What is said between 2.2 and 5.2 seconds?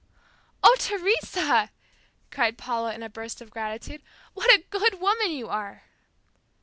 cried Paula in a burst of gratitude, "what a good